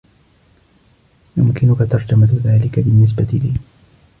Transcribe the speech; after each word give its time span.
يمكنك 1.37 1.91
ترجمة 1.91 2.39
ذلك 2.45 2.79
بالنسبة 2.79 3.23
لي؟ 3.33 3.53